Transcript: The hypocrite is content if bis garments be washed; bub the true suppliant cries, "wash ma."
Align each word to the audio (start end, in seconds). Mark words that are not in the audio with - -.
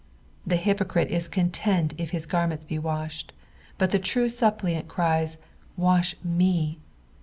The 0.47 0.55
hypocrite 0.55 1.11
is 1.11 1.27
content 1.27 1.93
if 1.95 2.11
bis 2.11 2.25
garments 2.25 2.65
be 2.65 2.79
washed; 2.79 3.33
bub 3.77 3.91
the 3.91 3.99
true 3.99 4.29
suppliant 4.29 4.87
cries, 4.87 5.37
"wash 5.77 6.15
ma." 6.23 6.71